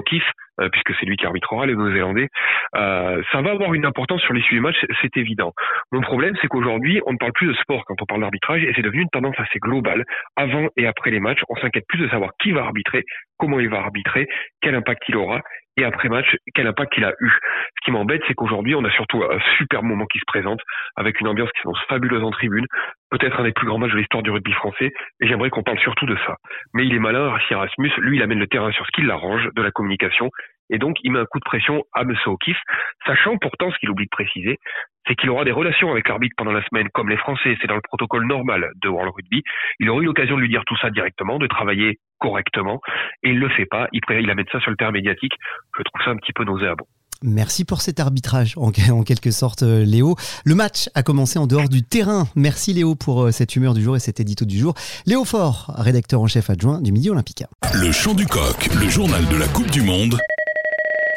puisque 0.70 0.94
c'est 0.98 1.06
lui 1.06 1.16
qui 1.16 1.26
arbitrera 1.26 1.66
les 1.66 1.74
Néo-Zélandais, 1.74 2.28
euh, 2.76 3.22
ça 3.32 3.40
va 3.42 3.50
avoir 3.50 3.74
une 3.74 3.84
importance 3.84 4.20
sur 4.22 4.32
l'issue 4.32 4.54
du 4.54 4.60
match, 4.60 4.76
c'est 5.00 5.16
évident. 5.16 5.52
Mon 5.92 6.00
problème, 6.00 6.34
c'est 6.40 6.48
qu'aujourd'hui, 6.48 7.00
on 7.06 7.12
ne 7.12 7.18
parle 7.18 7.32
plus 7.32 7.48
de 7.48 7.54
sport 7.54 7.84
quand 7.86 8.00
on 8.00 8.06
parle 8.06 8.20
d'arbitrage, 8.20 8.62
et 8.62 8.72
c'est 8.74 8.82
devenu 8.82 9.02
une 9.02 9.10
tendance 9.10 9.38
assez 9.38 9.58
globale. 9.58 10.04
Avant 10.36 10.68
et 10.76 10.86
après 10.86 11.10
les 11.10 11.20
matchs, 11.20 11.42
on 11.48 11.56
s'inquiète 11.56 11.84
plus 11.88 11.98
de 11.98 12.08
savoir 12.08 12.30
qui 12.40 12.52
va 12.52 12.62
arbitrer, 12.62 13.04
comment 13.38 13.60
il 13.60 13.68
va 13.68 13.78
arbitrer, 13.78 14.28
quel 14.60 14.74
impact 14.74 15.02
il 15.08 15.16
aura, 15.16 15.40
et 15.76 15.84
après 15.84 16.08
match, 16.08 16.36
quel 16.54 16.66
impact 16.66 16.94
il 16.96 17.04
a 17.04 17.12
eu. 17.20 17.30
Ce 17.30 17.84
qui 17.84 17.90
m'embête, 17.90 18.22
c'est 18.28 18.34
qu'aujourd'hui, 18.34 18.74
on 18.74 18.84
a 18.84 18.90
surtout 18.90 19.22
un 19.22 19.38
super 19.56 19.82
moment 19.82 20.06
qui 20.06 20.18
se 20.18 20.24
présente, 20.26 20.60
avec 20.96 21.20
une 21.20 21.28
ambiance 21.28 21.50
qui 21.52 21.62
s'annonce 21.62 21.82
fabuleuse 21.88 22.22
en 22.22 22.30
tribune, 22.30 22.66
peut-être 23.10 23.40
un 23.40 23.44
des 23.44 23.52
plus 23.52 23.66
grands 23.66 23.78
matchs 23.78 23.92
de 23.92 23.98
l'histoire 23.98 24.22
du 24.22 24.30
rugby 24.30 24.52
français, 24.52 24.92
et 25.20 25.26
j'aimerais 25.26 25.50
qu'on 25.50 25.62
parle 25.62 25.78
surtout 25.78 26.06
de 26.06 26.16
ça. 26.26 26.36
Mais 26.74 26.86
il 26.86 26.94
est 26.94 26.98
malin, 26.98 27.30
Rassi 27.30 27.52
Erasmus, 27.52 27.92
lui, 27.98 28.16
il 28.18 28.22
amène 28.22 28.38
le 28.38 28.46
terrain 28.46 28.72
sur 28.72 28.86
ce 28.86 28.92
qui 28.92 29.02
l'arrange, 29.02 29.48
de 29.54 29.62
la 29.62 29.70
communication, 29.70 30.30
et 30.70 30.78
donc 30.78 30.96
il 31.02 31.12
met 31.12 31.18
un 31.18 31.26
coup 31.26 31.38
de 31.38 31.44
pression 31.44 31.82
à 31.92 32.02
M. 32.02 32.14
O'Keefe, 32.26 32.60
sachant 33.06 33.36
pourtant 33.38 33.70
ce 33.70 33.78
qu'il 33.78 33.90
oublie 33.90 34.06
de 34.06 34.10
préciser, 34.10 34.58
c'est 35.06 35.14
qu'il 35.14 35.30
aura 35.30 35.44
des 35.44 35.52
relations 35.52 35.90
avec 35.90 36.08
l'arbitre 36.08 36.34
pendant 36.36 36.52
la 36.52 36.64
semaine, 36.64 36.88
comme 36.90 37.08
les 37.08 37.16
Français, 37.16 37.56
c'est 37.60 37.66
dans 37.66 37.74
le 37.74 37.80
protocole 37.80 38.26
normal 38.26 38.70
de 38.82 38.88
World 38.88 39.12
Rugby. 39.16 39.42
Il 39.80 39.90
aura 39.90 40.00
eu 40.00 40.04
l'occasion 40.04 40.36
de 40.36 40.40
lui 40.42 40.48
dire 40.48 40.64
tout 40.66 40.76
ça 40.80 40.90
directement, 40.90 41.38
de 41.38 41.46
travailler 41.46 41.98
correctement, 42.18 42.80
et 43.22 43.30
il 43.30 43.38
le 43.38 43.48
fait 43.48 43.66
pas. 43.66 43.88
Il, 43.92 44.00
il 44.10 44.30
amène 44.30 44.46
ça 44.52 44.60
sur 44.60 44.70
le 44.70 44.76
terrain 44.76 44.92
médiatique. 44.92 45.32
Je 45.76 45.82
trouve 45.82 46.04
ça 46.04 46.10
un 46.10 46.16
petit 46.16 46.32
peu 46.32 46.44
nauséabond. 46.44 46.86
Merci 47.22 47.64
pour 47.64 47.80
cet 47.80 48.00
arbitrage, 48.00 48.54
en, 48.56 48.70
quelque 48.70 49.30
sorte, 49.30 49.62
euh, 49.62 49.84
Léo. 49.84 50.16
Le 50.44 50.54
match 50.54 50.88
a 50.94 51.02
commencé 51.02 51.38
en 51.38 51.46
dehors 51.46 51.68
du 51.68 51.82
terrain. 51.82 52.26
Merci, 52.34 52.72
Léo, 52.72 52.94
pour 52.94 53.24
euh, 53.24 53.30
cette 53.30 53.56
humeur 53.56 53.74
du 53.74 53.82
jour 53.82 53.96
et 53.96 54.00
cet 54.00 54.20
édito 54.20 54.44
du 54.44 54.58
jour. 54.58 54.74
Léo 55.06 55.24
Faure, 55.24 55.72
rédacteur 55.76 56.20
en 56.20 56.26
chef 56.26 56.50
adjoint 56.50 56.80
du 56.80 56.92
Midi 56.92 57.10
Olympique. 57.10 57.44
Le 57.74 57.92
chant 57.92 58.14
du 58.14 58.26
coq, 58.26 58.68
le 58.74 58.88
journal 58.88 59.26
de 59.26 59.36
la 59.36 59.46
Coupe 59.48 59.70
du 59.70 59.82
Monde. 59.82 60.18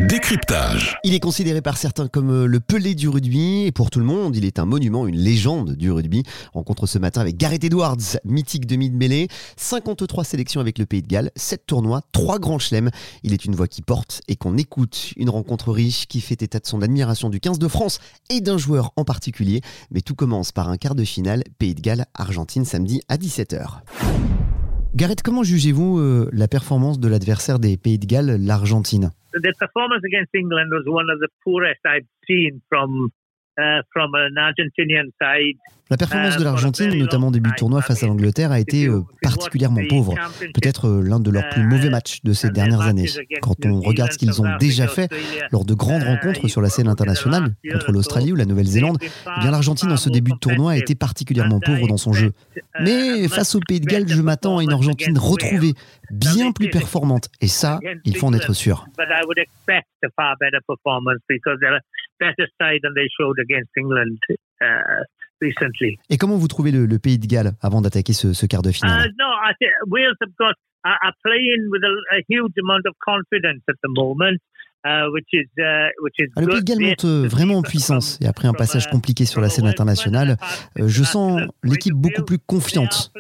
Décryptage. 0.01 0.97
Il 1.05 1.13
est 1.13 1.21
considéré 1.21 1.61
par 1.61 1.77
certains 1.77 2.09
comme 2.09 2.29
euh, 2.29 2.45
le 2.47 2.59
Pelé 2.59 2.95
du 2.95 3.07
rugby 3.07 3.63
et 3.63 3.71
pour 3.71 3.89
tout 3.89 3.99
le 3.99 4.05
monde, 4.05 4.35
il 4.35 4.43
est 4.43 4.59
un 4.59 4.65
monument, 4.65 5.07
une 5.07 5.15
légende 5.15 5.71
du 5.71 5.89
rugby. 5.89 6.23
Rencontre 6.53 6.85
ce 6.85 6.99
matin 6.99 7.21
avec 7.21 7.37
Gareth 7.37 7.63
Edwards, 7.63 8.17
mythique 8.25 8.65
demi 8.65 8.89
de 8.89 8.97
mêlée, 8.97 9.29
53 9.55 10.25
sélections 10.25 10.59
avec 10.59 10.79
le 10.79 10.85
Pays 10.85 11.01
de 11.01 11.07
Galles, 11.07 11.31
7 11.37 11.65
tournois, 11.65 12.01
3 12.11 12.39
grands 12.39 12.59
chelems. 12.59 12.91
Il 13.23 13.31
est 13.31 13.45
une 13.45 13.55
voix 13.55 13.69
qui 13.69 13.81
porte 13.81 14.21
et 14.27 14.35
qu'on 14.35 14.57
écoute, 14.57 15.13
une 15.15 15.29
rencontre 15.29 15.71
riche 15.71 16.07
qui 16.07 16.19
fait 16.19 16.41
état 16.41 16.59
de 16.59 16.67
son 16.67 16.81
admiration 16.81 17.29
du 17.29 17.39
15 17.39 17.57
de 17.57 17.67
France 17.69 17.99
et 18.29 18.41
d'un 18.41 18.57
joueur 18.57 18.91
en 18.97 19.05
particulier. 19.05 19.61
Mais 19.91 20.01
tout 20.01 20.15
commence 20.15 20.51
par 20.51 20.67
un 20.67 20.75
quart 20.75 20.95
de 20.95 21.05
finale 21.05 21.45
Pays 21.57 21.73
de 21.73 21.79
Galles 21.79 22.05
Argentine 22.15 22.65
samedi 22.65 22.99
à 23.07 23.15
17h. 23.15 23.79
Gareth, 24.93 25.23
comment 25.23 25.43
jugez-vous 25.43 25.99
euh, 25.99 26.29
la 26.33 26.49
performance 26.49 26.99
de 26.99 27.07
l'adversaire 27.07 27.59
des 27.59 27.77
Pays 27.77 27.99
de 27.99 28.05
Galles, 28.05 28.37
l'Argentine? 28.41 29.11
The 29.35 29.53
performance 29.59 30.03
against 30.07 30.33
England 30.33 30.71
was 30.71 30.85
one 30.87 31.09
of 31.09 31.19
the 31.19 31.27
poorest 31.43 31.81
I've 31.85 32.07
seen 32.25 32.61
from 32.69 33.11
uh, 33.57 33.81
from 33.91 34.13
an 34.15 34.37
Argentinian 34.37 35.11
side. 35.21 35.57
La 35.91 35.97
performance 35.97 36.37
de 36.37 36.41
uh, 36.41 36.45
l'Argentine, 36.45 36.97
notamment 36.97 37.27
au 37.27 37.31
début 37.31 37.51
du 37.51 37.55
tournoi 37.57 37.79
face 37.83 38.01
à 38.01 38.07
l'Angleterre, 38.07 38.51
a 38.51 38.59
été 38.59 38.87
euh, 38.87 39.01
particulièrement 39.21 39.81
pauvre. 39.87 40.15
Peut-être 40.55 40.87
euh, 40.87 41.03
l'un 41.03 41.19
de 41.19 41.29
leurs 41.29 41.47
plus 41.49 41.61
mauvais 41.61 41.91
matchs 41.91 42.23
de 42.23 42.33
ces 42.33 42.49
dernières 42.49 42.81
années. 42.81 43.05
Quand 43.39 43.53
on 43.65 43.81
regarde 43.81 44.11
ce 44.11 44.17
qu'ils 44.17 44.41
ont 44.41 44.57
déjà 44.57 44.87
fait 44.87 45.11
lors 45.51 45.63
de 45.63 45.75
grandes 45.75 46.01
uh, 46.01 46.07
rencontres 46.07 46.47
sur 46.47 46.59
la 46.59 46.69
scène 46.69 46.87
internationale, 46.87 47.53
contre 47.71 47.91
l'Australie 47.91 48.31
ou 48.31 48.35
la 48.35 48.45
Nouvelle-Zélande, 48.45 48.97
eh 49.01 49.41
bien 49.41 49.51
l'Argentine 49.51 49.91
en 49.91 49.97
ce 49.97 50.09
début 50.09 50.31
de 50.31 50.39
tournoi 50.39 50.71
a 50.71 50.77
été 50.77 50.95
particulièrement 50.95 51.59
pauvre 51.59 51.87
dans 51.87 51.97
son 51.97 52.13
jeu. 52.13 52.31
Uh, 52.57 52.61
Mais 52.81 53.27
face 53.27 53.53
au 53.53 53.59
Pays 53.59 53.79
de 53.79 53.85
Galles, 53.85 54.07
je 54.07 54.21
m'attends 54.23 54.57
à 54.57 54.63
une 54.63 54.73
Argentine 54.73 55.19
retrouvée, 55.19 55.73
bien 56.09 56.51
plus 56.51 56.71
performante. 56.71 57.29
Et 57.41 57.47
ça, 57.47 57.79
il 58.05 58.17
faut 58.17 58.25
en 58.25 58.33
être 58.33 58.53
sûr. 58.53 58.87
Et 66.09 66.17
comment 66.17 66.37
vous 66.37 66.47
trouvez 66.47 66.71
le, 66.71 66.85
le 66.85 66.99
Pays 66.99 67.19
de 67.19 67.27
Galles 67.27 67.51
avant 67.61 67.81
d'attaquer 67.81 68.13
ce, 68.13 68.33
ce, 68.33 68.45
quart 68.45 68.61
de 68.61 68.71
finale? 68.71 69.07
uh, 69.07 69.13
no, 69.19 69.25
I 69.25 69.53
think 69.59 69.71
Wales 69.87 70.15
have 70.21 70.31
got 70.39 70.55
are 70.85 71.13
playing 71.23 71.67
with 71.71 71.83
a, 71.83 72.15
a 72.15 72.21
huge 72.29 72.53
amount 72.61 72.85
of 72.87 72.93
confidence 73.03 73.61
at 73.69 73.75
the 73.83 73.89
moment. 73.89 74.39
Uh, 74.87 75.09
which 75.13 75.25
is, 75.33 75.47
uh, 75.57 75.89
which 76.03 76.13
is 76.19 76.27
ah, 76.35 76.41
le 76.41 76.47
Pays 76.47 76.59
de 76.59 76.63
Galles 76.63 76.79
monte 76.79 77.05
vraiment 77.05 77.57
en 77.57 77.63
puissance 77.63 78.19
et 78.21 78.27
après 78.27 78.47
un 78.47 78.53
passage 78.53 78.87
compliqué 78.87 79.25
sur 79.25 79.41
la 79.41 79.49
scène 79.49 79.65
internationale, 79.65 80.37
euh, 80.77 80.87
je 80.87 81.03
sens 81.03 81.41
l'équipe 81.63 81.95
beaucoup 81.95 82.21
plus 82.21 82.37
confiante. 82.37 83.11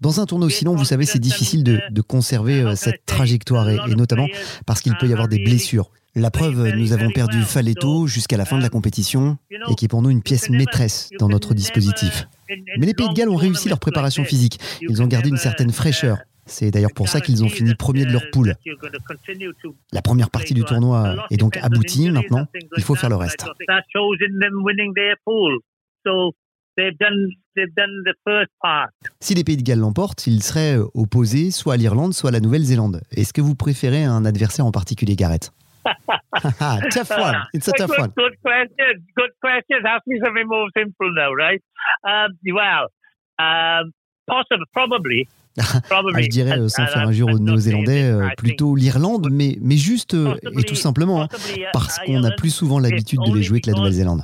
Dans 0.00 0.20
un 0.20 0.26
tournoi 0.26 0.48
aussi 0.48 0.64
long, 0.64 0.74
vous 0.74 0.84
savez, 0.84 1.04
c'est 1.04 1.20
difficile 1.20 1.62
de, 1.62 1.78
de 1.88 2.00
conserver 2.00 2.62
euh, 2.62 2.74
cette 2.74 3.06
trajectoire 3.06 3.70
et, 3.70 3.78
et 3.88 3.94
notamment 3.94 4.26
parce 4.66 4.80
qu'il 4.80 4.96
peut 4.96 5.06
y 5.06 5.12
avoir 5.12 5.28
des 5.28 5.38
blessures. 5.38 5.88
La 6.14 6.30
preuve, 6.30 6.74
nous 6.76 6.92
avons 6.92 7.10
perdu 7.10 7.40
Faleto 7.42 8.06
jusqu'à 8.06 8.36
la 8.36 8.44
fin 8.44 8.58
de 8.58 8.62
la 8.62 8.68
compétition, 8.68 9.38
et 9.70 9.74
qui 9.74 9.86
est 9.86 9.88
pour 9.88 10.02
nous 10.02 10.10
une 10.10 10.22
pièce 10.22 10.50
maîtresse 10.50 11.08
dans 11.18 11.28
notre 11.28 11.54
dispositif. 11.54 12.28
Mais 12.78 12.84
les 12.84 12.92
Pays 12.92 13.08
de 13.08 13.14
Galles 13.14 13.30
ont 13.30 13.36
réussi 13.36 13.70
leur 13.70 13.80
préparation 13.80 14.22
physique. 14.22 14.60
Ils 14.82 15.00
ont 15.02 15.06
gardé 15.06 15.30
une 15.30 15.38
certaine 15.38 15.72
fraîcheur. 15.72 16.18
C'est 16.44 16.70
d'ailleurs 16.70 16.92
pour 16.92 17.08
ça 17.08 17.22
qu'ils 17.22 17.42
ont 17.44 17.48
fini 17.48 17.74
premier 17.74 18.04
de 18.04 18.12
leur 18.12 18.28
poule. 18.30 18.54
La 19.92 20.02
première 20.02 20.28
partie 20.28 20.52
du 20.52 20.64
tournoi 20.64 21.26
est 21.30 21.38
donc 21.38 21.56
aboutie 21.56 22.10
maintenant. 22.10 22.46
Il 22.76 22.82
faut 22.82 22.94
faire 22.94 23.08
le 23.08 23.16
reste. 23.16 23.46
Si 29.20 29.34
les 29.34 29.44
Pays 29.44 29.56
de 29.56 29.62
Galles 29.62 29.78
l'emportent, 29.78 30.26
ils 30.26 30.42
seraient 30.42 30.78
opposés 30.92 31.50
soit 31.50 31.74
à 31.74 31.76
l'Irlande, 31.78 32.12
soit 32.12 32.28
à 32.28 32.32
la 32.32 32.40
Nouvelle-Zélande. 32.40 33.00
Est-ce 33.12 33.32
que 33.32 33.40
vous 33.40 33.54
préférez 33.54 34.04
un 34.04 34.26
adversaire 34.26 34.66
en 34.66 34.72
particulier, 34.72 35.16
Gareth? 35.16 35.52
tough 36.90 37.10
one. 37.10 37.36
It's 37.52 37.68
a 37.68 37.72
tough 37.72 37.90
good, 37.90 37.98
one. 37.98 38.12
Good 38.16 38.40
question. 38.42 39.06
Good 39.16 39.30
question. 39.40 39.86
Ask 39.86 40.06
me 40.06 40.20
something 40.22 40.46
more 40.46 40.68
simple 40.76 41.12
now, 41.14 41.32
right? 41.32 41.62
Um, 42.04 42.38
well, 42.54 42.88
um, 43.38 43.92
possible, 44.26 44.64
probably. 44.72 45.28
Ah, 45.90 46.02
je 46.18 46.28
dirais, 46.28 46.58
euh, 46.58 46.68
sans 46.68 46.86
faire 46.86 47.06
injure 47.06 47.28
aux 47.28 47.38
Néo-Zélandais, 47.38 48.04
euh, 48.04 48.28
plutôt 48.36 48.74
l'Irlande, 48.74 49.28
mais, 49.30 49.58
mais 49.60 49.76
juste 49.76 50.14
euh, 50.14 50.34
et 50.58 50.62
tout 50.62 50.74
simplement 50.74 51.22
hein, 51.22 51.28
parce 51.74 51.98
qu'on 51.98 52.24
a 52.24 52.30
plus 52.30 52.48
souvent 52.50 52.78
l'habitude 52.78 53.20
de 53.26 53.34
les 53.34 53.42
jouer 53.42 53.60
que 53.60 53.70
la 53.70 53.76
Nouvelle-Zélande. 53.76 54.22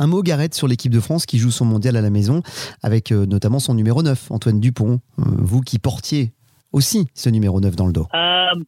Un 0.00 0.06
mot, 0.06 0.22
Gareth, 0.22 0.54
sur 0.54 0.68
l'équipe 0.68 0.92
de 0.92 1.00
France 1.00 1.26
qui 1.26 1.38
joue 1.38 1.50
son 1.50 1.64
mondial 1.64 1.96
à 1.96 2.00
la 2.00 2.10
maison, 2.10 2.42
avec 2.82 3.10
notamment 3.10 3.58
son 3.58 3.74
numéro 3.74 4.02
9, 4.02 4.30
Antoine 4.30 4.60
Dupont. 4.60 5.00
vous 5.16 5.60
qui 5.60 5.80
portiez 5.80 6.32
aussi 6.74 7.08
ce 7.14 7.30
numéro 7.30 7.60
9 7.60 7.76
dans 7.76 7.86
le 7.86 7.92
dos. 7.92 8.06
Um, 8.12 8.64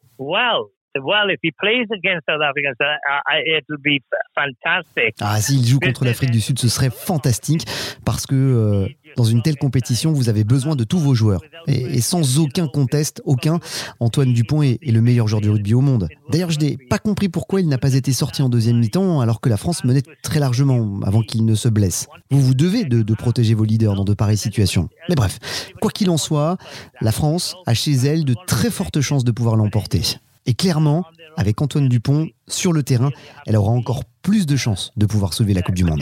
well, 1.03 1.31
if 1.31 1.39
he 1.43 1.53
plays 1.53 1.87
against 1.91 2.25
South 2.29 2.43
Africa, 2.43 2.71
it'll 3.47 3.79
be 3.79 4.01
fantastic. 4.35 5.15
Ah, 5.21 5.41
s'il 5.41 5.67
joue 5.67 5.79
contre 5.79 6.05
l'Afrique 6.05 6.31
du 6.31 6.41
Sud, 6.41 6.59
ce 6.59 6.69
serait 6.69 6.91
fantastique 6.91 7.65
parce 8.05 8.27
que 8.27 8.35
euh, 8.35 8.89
dans 9.17 9.25
une 9.25 9.43
telle 9.43 9.57
compétition, 9.57 10.13
vous 10.13 10.29
avez 10.29 10.45
besoin 10.45 10.77
de 10.77 10.85
tous 10.85 10.99
vos 10.99 11.15
joueurs. 11.15 11.41
Et, 11.67 12.01
sans 12.01 12.39
aucun 12.39 12.69
conteste, 12.69 13.23
aucun, 13.25 13.59
Antoine 14.01 14.33
Dupont 14.33 14.63
est, 14.63 14.79
le 14.83 15.01
meilleur 15.01 15.27
joueur 15.27 15.41
du 15.41 15.51
rugby 15.51 15.75
au 15.75 15.81
monde. 15.81 16.09
D'ailleurs, 16.31 16.51
je 16.51 16.59
n'ai 16.59 16.77
pas 16.77 16.99
compris 16.99 17.29
pourquoi 17.29 17.61
il 17.61 17.69
n'a 17.69 17.79
pas 17.79 17.95
été 17.95 18.13
sorti 18.13 18.43
en 18.43 18.49
deuxième 18.49 18.79
mi-temps 18.79 19.21
alors 19.21 19.41
que 19.41 19.49
la 19.49 19.57
France 19.57 19.85
menait 19.85 20.03
très 20.23 20.41
largement 20.41 21.01
avant 21.05 21.23
qu'il 21.23 21.45
ne 21.45 21.55
se 21.55 21.69
blesse. 21.69 22.09
Vous 22.31 22.41
vous 22.41 22.55
devez 22.55 22.85
de, 22.85 23.03
de 23.03 23.15
protéger 23.15 23.55
vos 23.55 23.65
leaders 23.65 23.95
dans 23.95 24.05
de 24.05 24.15
pareilles 24.15 24.37
situations. 24.37 24.89
Mais 25.09 25.15
bref, 25.15 25.39
quoi 25.81 25.91
qu'il 25.91 26.11
en 26.11 26.17
soit, 26.17 26.57
la 27.01 27.13
France 27.13 27.57
a 27.67 27.75
chez 27.75 27.93
elle 27.93 28.25
de 28.25 28.35
très 28.47 28.71
fortes 28.71 29.01
chances 29.01 29.25
de 29.25 29.33
pouvoir 29.33 29.57
l'emporter. 29.57 30.19
Et 30.47 30.55
clairement, 30.55 31.05
avec 31.37 31.61
Antoine 31.61 31.89
Dupont 31.89 32.29
sur 32.47 32.73
le 32.73 32.83
terrain, 32.83 33.11
elle 33.47 33.57
aura 33.57 33.73
encore 33.73 34.05
plus 34.23 34.47
de 34.47 34.57
chances 34.57 34.93
de 34.97 35.07
pouvoir 35.07 35.35
sauver 35.35 35.55
la 35.55 35.63
Coupe 35.63 35.75
du 35.75 35.85
Monde. 35.85 36.01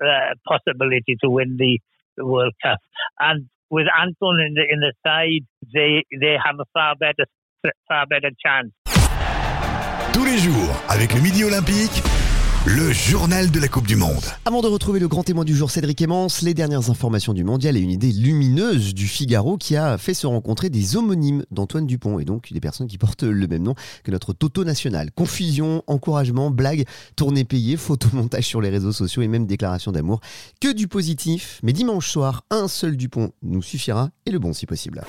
uh, 0.00 0.34
possibility 0.44 1.16
to 1.22 1.30
win 1.30 1.56
the, 1.56 1.78
the 2.16 2.24
World 2.24 2.54
Cup. 2.62 2.78
And 3.18 3.46
with 3.70 3.86
Anton 3.96 4.40
in 4.40 4.54
the, 4.54 4.64
in 4.68 4.80
the 4.80 4.92
side, 5.04 5.46
they, 5.72 6.04
they 6.20 6.36
have 6.42 6.56
a 6.58 6.66
far 6.72 6.96
better, 6.96 7.26
far 7.88 8.06
better 8.06 8.30
chance. 8.44 8.72
Tous 10.12 10.24
les 10.24 10.38
jours, 10.38 10.82
avec 10.88 11.14
le 11.14 11.20
Midi 11.20 11.44
Olympique, 11.44 12.02
le 12.66 12.92
journal 12.92 13.50
de 13.50 13.58
la 13.58 13.68
Coupe 13.68 13.86
du 13.86 13.96
Monde. 13.96 14.22
Avant 14.44 14.60
de 14.60 14.66
retrouver 14.66 15.00
le 15.00 15.08
grand 15.08 15.22
témoin 15.22 15.46
du 15.46 15.56
jour, 15.56 15.70
Cédric 15.70 16.02
Emmance, 16.02 16.42
les 16.42 16.52
dernières 16.52 16.90
informations 16.90 17.32
du 17.32 17.42
mondial 17.42 17.74
et 17.74 17.80
une 17.80 17.90
idée 17.90 18.12
lumineuse 18.12 18.92
du 18.92 19.06
Figaro 19.06 19.56
qui 19.56 19.76
a 19.76 19.96
fait 19.96 20.12
se 20.12 20.26
rencontrer 20.26 20.68
des 20.68 20.94
homonymes 20.94 21.44
d'Antoine 21.50 21.86
Dupont 21.86 22.18
et 22.18 22.26
donc 22.26 22.52
des 22.52 22.60
personnes 22.60 22.86
qui 22.86 22.98
portent 22.98 23.22
le 23.22 23.46
même 23.46 23.62
nom 23.62 23.74
que 24.04 24.10
notre 24.10 24.34
Toto 24.34 24.64
national. 24.64 25.10
Confusion, 25.10 25.82
encouragement, 25.86 26.50
blague, 26.50 26.84
tournée 27.16 27.44
payée, 27.44 27.78
photomontage 27.78 28.44
sur 28.44 28.60
les 28.60 28.68
réseaux 28.68 28.92
sociaux 28.92 29.22
et 29.22 29.28
même 29.28 29.46
déclaration 29.46 29.90
d'amour. 29.90 30.20
Que 30.60 30.72
du 30.72 30.86
positif, 30.86 31.60
mais 31.62 31.72
dimanche 31.72 32.10
soir, 32.10 32.44
un 32.50 32.68
seul 32.68 32.98
Dupont 32.98 33.32
nous 33.42 33.62
suffira 33.62 34.10
et 34.26 34.30
le 34.30 34.38
bon 34.38 34.52
si 34.52 34.66
possible. 34.66 35.02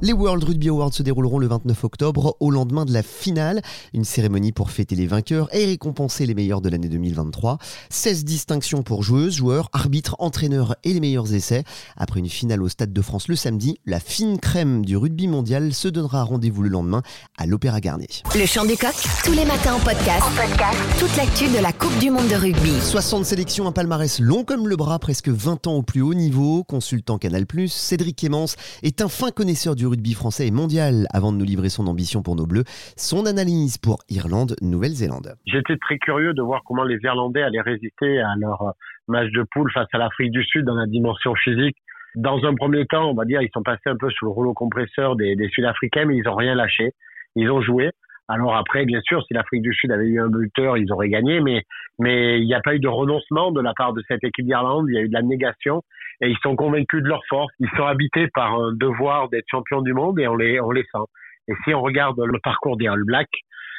Les 0.00 0.12
World 0.12 0.44
Rugby 0.44 0.68
Awards 0.68 0.94
se 0.94 1.02
dérouleront 1.02 1.40
le 1.40 1.48
29 1.48 1.82
octobre, 1.82 2.36
au 2.38 2.52
lendemain 2.52 2.84
de 2.84 2.92
la 2.92 3.02
finale. 3.02 3.62
Une 3.92 4.04
cérémonie 4.04 4.52
pour 4.52 4.70
fêter 4.70 4.94
les 4.94 5.08
vainqueurs 5.08 5.52
et 5.52 5.66
récompenser 5.66 6.24
les 6.24 6.34
meilleurs 6.34 6.60
de 6.60 6.68
l'année 6.68 6.88
2023. 6.88 7.58
16 7.90 8.24
distinctions 8.24 8.84
pour 8.84 9.02
joueuses, 9.02 9.34
joueurs, 9.34 9.68
arbitres, 9.72 10.14
entraîneurs 10.20 10.76
et 10.84 10.92
les 10.92 11.00
meilleurs 11.00 11.34
essais. 11.34 11.64
Après 11.96 12.20
une 12.20 12.28
finale 12.28 12.62
au 12.62 12.68
Stade 12.68 12.92
de 12.92 13.02
France 13.02 13.26
le 13.26 13.34
samedi, 13.34 13.80
la 13.86 13.98
fine 13.98 14.38
crème 14.38 14.84
du 14.84 14.96
rugby 14.96 15.26
mondial 15.26 15.74
se 15.74 15.88
donnera 15.88 16.22
rendez-vous 16.22 16.62
le 16.62 16.68
lendemain 16.68 17.02
à 17.36 17.46
l'Opéra 17.46 17.80
Garnier. 17.80 18.06
Le 18.36 18.46
chant 18.46 18.66
du 18.66 18.76
coq, 18.76 18.94
tous 19.24 19.32
les 19.32 19.44
matins 19.44 19.74
en 19.74 19.80
podcast. 19.80 20.22
En 20.22 20.30
podcast. 20.30 20.78
Toute 21.00 21.16
l'actu 21.16 21.48
de 21.48 21.60
la 21.60 21.72
Coupe 21.72 21.98
du 21.98 22.12
Monde 22.12 22.28
de 22.28 22.36
rugby. 22.36 22.80
60 22.80 23.24
sélections, 23.24 23.66
un 23.66 23.72
palmarès 23.72 24.20
long 24.20 24.44
comme 24.44 24.68
le 24.68 24.76
bras, 24.76 25.00
presque 25.00 25.28
20 25.28 25.66
ans 25.66 25.74
au 25.74 25.82
plus 25.82 26.02
haut 26.02 26.14
niveau. 26.14 26.62
Consultant 26.62 27.18
Canal+, 27.18 27.46
Cédric 27.66 28.18
Clémence 28.18 28.54
est 28.84 29.00
un 29.00 29.08
fin 29.08 29.32
connaisseur 29.32 29.74
du 29.74 29.87
rugby 29.88 30.14
français 30.14 30.46
et 30.46 30.50
mondial 30.50 31.06
avant 31.12 31.32
de 31.32 31.38
nous 31.38 31.44
livrer 31.44 31.68
son 31.68 31.86
ambition 31.86 32.22
pour 32.22 32.36
nos 32.36 32.46
Bleus, 32.46 32.64
son 32.96 33.26
analyse 33.26 33.78
pour 33.78 33.98
Irlande, 34.08 34.54
Nouvelle-Zélande. 34.62 35.34
J'étais 35.46 35.76
très 35.78 35.98
curieux 35.98 36.34
de 36.34 36.42
voir 36.42 36.62
comment 36.64 36.84
les 36.84 36.98
Irlandais 37.02 37.42
allaient 37.42 37.60
résister 37.60 38.20
à 38.20 38.34
leur 38.38 38.74
match 39.08 39.30
de 39.32 39.44
poule 39.50 39.70
face 39.72 39.88
à 39.92 39.98
l'Afrique 39.98 40.30
du 40.30 40.44
Sud 40.44 40.64
dans 40.64 40.74
la 40.74 40.86
dimension 40.86 41.34
physique. 41.34 41.76
Dans 42.14 42.42
un 42.44 42.54
premier 42.54 42.86
temps, 42.86 43.10
on 43.10 43.14
va 43.14 43.24
dire, 43.24 43.42
ils 43.42 43.50
sont 43.52 43.62
passés 43.62 43.86
un 43.86 43.96
peu 43.96 44.10
sous 44.10 44.24
le 44.24 44.30
rouleau 44.30 44.54
compresseur 44.54 45.16
des, 45.16 45.36
des 45.36 45.48
Sud-Africains, 45.48 46.04
mais 46.04 46.16
ils 46.16 46.24
n'ont 46.24 46.36
rien 46.36 46.54
lâché. 46.54 46.92
Ils 47.36 47.50
ont 47.50 47.60
joué. 47.60 47.90
Alors 48.28 48.56
après, 48.56 48.84
bien 48.84 49.00
sûr, 49.02 49.24
si 49.26 49.32
l'Afrique 49.32 49.62
du 49.62 49.72
Sud 49.72 49.90
avait 49.90 50.06
eu 50.06 50.20
un 50.20 50.28
buteur, 50.28 50.76
ils 50.76 50.92
auraient 50.92 51.08
gagné, 51.08 51.40
mais 51.40 51.64
mais 51.98 52.38
il 52.40 52.46
n'y 52.46 52.54
a 52.54 52.60
pas 52.60 52.74
eu 52.74 52.78
de 52.78 52.88
renoncement 52.88 53.52
de 53.52 53.60
la 53.60 53.72
part 53.74 53.94
de 53.94 54.02
cette 54.06 54.22
équipe 54.22 54.44
d'Irlande. 54.44 54.86
Il 54.88 54.94
y 54.94 54.98
a 54.98 55.00
eu 55.00 55.08
de 55.08 55.14
la 55.14 55.22
négation 55.22 55.82
et 56.20 56.28
ils 56.28 56.38
sont 56.42 56.56
convaincus 56.56 57.02
de 57.02 57.08
leur 57.08 57.22
force. 57.28 57.52
Ils 57.60 57.70
sont 57.76 57.86
habités 57.86 58.28
par 58.34 58.54
un 58.54 58.72
devoir 58.74 59.28
d'être 59.28 59.46
champions 59.50 59.82
du 59.82 59.92
monde 59.92 60.18
et 60.18 60.26
on 60.28 60.36
les 60.36 60.60
on 60.60 60.70
les 60.70 60.84
sent. 60.84 61.06
Et 61.48 61.54
si 61.64 61.74
on 61.74 61.80
regarde 61.80 62.20
le 62.20 62.38
parcours 62.40 62.76
des 62.76 62.86
All 62.86 63.04
Blacks, 63.04 63.28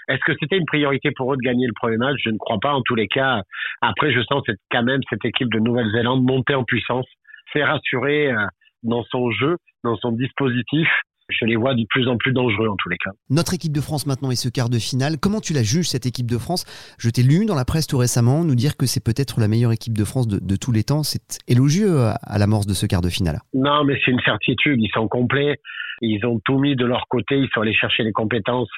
est-ce 0.10 0.22
que 0.26 0.34
c'était 0.40 0.58
une 0.58 0.66
priorité 0.66 1.12
pour 1.16 1.34
eux 1.34 1.38
de 1.38 1.42
gagner 1.42 1.68
le 1.68 1.74
premier 1.74 1.98
match? 1.98 2.18
Je 2.24 2.32
ne 2.32 2.38
crois 2.38 2.58
pas. 2.60 2.74
En 2.74 2.82
tous 2.82 2.96
les 2.96 3.08
cas, 3.08 3.44
après, 3.82 4.12
je 4.12 4.22
sens 4.22 4.42
cette, 4.46 4.60
quand 4.72 4.84
même 4.84 5.02
cette 5.10 5.24
équipe 5.24 5.54
de 5.54 5.60
Nouvelle-Zélande 5.60 6.24
monter 6.24 6.56
en 6.56 6.64
puissance, 6.64 7.06
c'est 7.54 7.64
rassurer 7.64 8.32
euh, 8.32 8.46
dans 8.82 9.04
son 9.04 9.30
jeu, 9.30 9.58
dans 9.84 9.96
son 9.98 10.12
dispositif 10.12 10.88
je 11.30 11.46
les 11.46 11.56
vois 11.56 11.74
de 11.76 11.86
plus 11.90 12.08
en 12.08 12.18
plus 12.18 12.34
dangereux 12.34 12.68
en 12.68 12.76
tous 12.76 12.90
les 12.90 12.98
cas. 12.98 13.12
Notre 13.30 13.54
équipe 13.54 13.72
de 13.72 13.82
France 13.82 14.06
maintenant 14.06 14.32
est 14.32 14.36
ce 14.36 14.50
quart 14.50 14.70
de 14.70 14.80
finale. 14.80 15.18
Comment 15.22 15.40
tu 15.40 15.54
la 15.54 15.64
juges 15.64 15.88
cette 15.88 16.06
équipe 16.06 16.30
de 16.30 16.38
France? 16.38 16.66
Je 16.98 17.10
t'ai 17.10 17.24
lu 17.24 17.46
dans 17.46 17.56
la 17.56 17.66
presse 17.66 17.88
tout 17.88 17.98
récemment 17.98 18.44
nous 18.44 18.56
dire 18.56 18.78
que 18.78 18.86
c'est 18.86 19.04
peut-être 19.04 19.40
la 19.40 19.48
meilleure 19.48 19.72
équipe 19.72 19.98
de 19.98 20.04
France 20.04 20.28
de, 20.28 20.56
tous 20.56 20.72
les 20.72 20.84
temps. 20.84 21.04
C'est 21.04 21.40
élogieux 21.48 22.00
à, 22.00 22.38
l'amorce 22.38 22.66
de 22.66 22.74
ce 22.74 22.86
quart 22.86 23.02
de 23.02 23.10
finale. 23.10 23.40
Non, 23.54 23.84
mais 23.84 24.00
c'est 24.04 24.12
une 24.12 24.22
certitude. 24.22 24.80
Ils 24.82 24.92
sont 24.94 25.08
complets. 25.08 25.58
Ils 26.02 26.26
ont 26.26 26.40
tout 26.44 26.58
mis 26.58 26.76
de 26.76 26.86
leur 26.86 27.08
côté. 27.10 27.38
Ils 27.38 27.50
sont 27.54 27.62
allés 27.62 27.74
chercher 27.74 28.04
les 28.04 28.12
compétences 28.12 28.74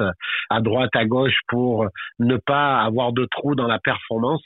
à 0.49 0.61
droite, 0.61 0.91
à 0.95 1.05
gauche 1.05 1.37
pour 1.47 1.87
ne 2.19 2.37
pas 2.37 2.81
avoir 2.81 3.13
de 3.13 3.27
trous 3.31 3.55
dans 3.55 3.67
la 3.67 3.79
performance. 3.79 4.43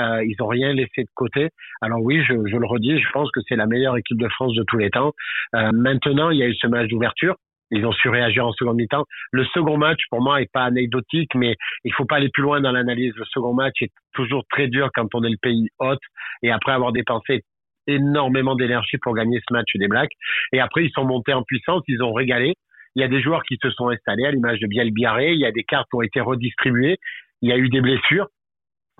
Euh, 0.00 0.24
ils 0.24 0.36
n'ont 0.38 0.46
rien 0.46 0.72
laissé 0.72 1.02
de 1.02 1.10
côté. 1.14 1.48
Alors 1.80 2.00
oui, 2.00 2.22
je, 2.22 2.34
je, 2.46 2.56
le 2.56 2.66
redis, 2.66 3.00
je 3.00 3.10
pense 3.12 3.30
que 3.32 3.40
c'est 3.48 3.56
la 3.56 3.66
meilleure 3.66 3.96
équipe 3.96 4.18
de 4.18 4.28
France 4.28 4.54
de 4.54 4.62
tous 4.62 4.78
les 4.78 4.90
temps. 4.90 5.12
Euh, 5.56 5.72
maintenant, 5.72 6.30
il 6.30 6.38
y 6.38 6.42
a 6.42 6.46
eu 6.46 6.54
ce 6.54 6.68
match 6.68 6.88
d'ouverture 6.88 7.34
ils 7.70 7.84
ont 7.84 7.92
su 7.92 8.08
réagir 8.08 8.46
en 8.46 8.52
seconde 8.52 8.76
mi-temps. 8.76 9.04
Le 9.32 9.44
second 9.46 9.76
match, 9.76 10.00
pour 10.10 10.22
moi, 10.22 10.40
est 10.40 10.50
pas 10.52 10.64
anecdotique, 10.64 11.34
mais 11.34 11.56
il 11.84 11.92
faut 11.92 12.04
pas 12.04 12.16
aller 12.16 12.30
plus 12.30 12.42
loin 12.42 12.60
dans 12.60 12.72
l'analyse. 12.72 13.12
Le 13.16 13.24
second 13.26 13.54
match 13.54 13.82
est 13.82 13.92
toujours 14.14 14.44
très 14.50 14.68
dur 14.68 14.90
quand 14.94 15.14
on 15.14 15.22
est 15.22 15.30
le 15.30 15.36
pays 15.40 15.68
hôte 15.78 16.00
et 16.42 16.50
après 16.50 16.72
avoir 16.72 16.92
dépensé 16.92 17.42
énormément 17.86 18.54
d'énergie 18.54 18.98
pour 18.98 19.14
gagner 19.14 19.40
ce 19.46 19.52
match 19.52 19.70
des 19.74 19.88
Blacks. 19.88 20.12
Et 20.52 20.60
après, 20.60 20.84
ils 20.84 20.92
sont 20.92 21.04
montés 21.04 21.32
en 21.32 21.42
puissance, 21.42 21.82
ils 21.88 22.02
ont 22.02 22.12
régalé. 22.12 22.54
Il 22.94 23.02
y 23.02 23.04
a 23.04 23.08
des 23.08 23.22
joueurs 23.22 23.42
qui 23.44 23.56
se 23.62 23.70
sont 23.70 23.88
installés 23.88 24.26
à 24.26 24.30
l'image 24.30 24.60
de 24.60 24.66
Biel 24.66 24.90
Biarré. 24.90 25.32
Il 25.32 25.40
y 25.40 25.46
a 25.46 25.52
des 25.52 25.64
cartes 25.64 25.88
qui 25.90 25.96
ont 25.96 26.02
été 26.02 26.20
redistribuées. 26.20 26.96
Il 27.42 27.48
y 27.48 27.52
a 27.52 27.56
eu 27.56 27.68
des 27.68 27.80
blessures, 27.80 28.28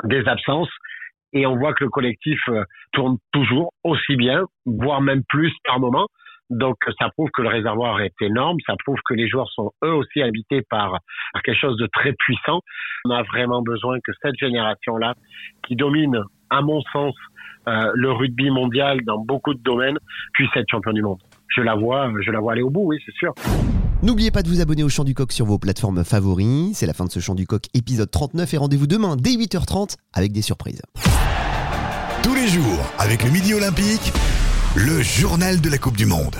des 0.04 0.26
absences. 0.26 0.70
Et 1.32 1.46
on 1.46 1.56
voit 1.56 1.75
que 1.75 1.84
le 1.84 1.90
collectif 1.90 2.40
euh, 2.48 2.64
tourne 2.92 3.18
toujours 3.32 3.72
aussi 3.84 4.16
bien, 4.16 4.44
voire 4.64 5.02
même 5.02 5.22
plus 5.28 5.52
par 5.64 5.78
moment. 5.78 6.06
Donc 6.50 6.76
ça 6.98 7.10
prouve 7.10 7.28
que 7.34 7.42
le 7.42 7.48
réservoir 7.48 8.00
est 8.00 8.14
énorme, 8.20 8.58
ça 8.66 8.74
prouve 8.84 8.98
que 9.06 9.14
les 9.14 9.28
joueurs 9.28 9.50
sont 9.50 9.72
eux 9.84 9.92
aussi 9.92 10.22
habités 10.22 10.62
par, 10.62 10.98
quelque 11.44 11.58
chose 11.58 11.76
de 11.76 11.86
très 11.92 12.12
puissant. 12.12 12.60
On 13.04 13.10
a 13.10 13.22
vraiment 13.22 13.62
besoin 13.62 13.98
que 14.00 14.12
cette 14.22 14.36
génération-là, 14.38 15.14
qui 15.66 15.76
domine, 15.76 16.22
à 16.50 16.62
mon 16.62 16.80
sens, 16.92 17.14
euh, 17.68 17.90
le 17.94 18.12
rugby 18.12 18.50
mondial 18.50 19.00
dans 19.04 19.18
beaucoup 19.18 19.52
de 19.52 19.62
domaines, 19.62 19.98
puisse 20.32 20.48
être 20.56 20.66
champion 20.70 20.92
du 20.92 21.02
monde. 21.02 21.18
Je 21.54 21.60
la 21.60 21.74
vois, 21.74 22.10
je 22.20 22.30
la 22.30 22.40
vois 22.40 22.52
aller 22.52 22.62
au 22.62 22.70
bout, 22.70 22.86
oui, 22.86 22.98
c'est 23.04 23.14
sûr. 23.14 23.34
N'oubliez 24.02 24.30
pas 24.30 24.42
de 24.42 24.48
vous 24.48 24.60
abonner 24.60 24.84
au 24.84 24.88
Chant 24.88 25.02
du 25.02 25.12
Coq 25.12 25.32
sur 25.32 25.44
vos 25.44 25.58
plateformes 25.58 26.04
favoris. 26.04 26.70
C'est 26.74 26.86
la 26.86 26.92
fin 26.92 27.04
de 27.04 27.10
ce 27.10 27.18
Chant 27.18 27.34
du 27.34 27.46
Coq 27.46 27.64
épisode 27.74 28.10
39 28.10 28.54
et 28.54 28.56
rendez-vous 28.56 28.86
demain 28.86 29.16
dès 29.16 29.32
8h30 29.32 29.96
avec 30.14 30.32
des 30.32 30.42
surprises. 30.42 30.82
Tous 32.22 32.34
les 32.34 32.46
jours, 32.46 32.92
avec 32.98 33.24
le 33.24 33.30
Midi 33.30 33.54
Olympique, 33.54 34.12
le 34.75 35.02
journal 35.02 35.60
de 35.60 35.70
la 35.70 35.78
Coupe 35.78 35.96
du 35.96 36.06
Monde. 36.06 36.37